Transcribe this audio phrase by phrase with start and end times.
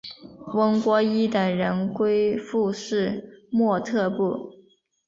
[0.55, 2.75] 翁郭依等人归附土
[3.51, 4.53] 默特部。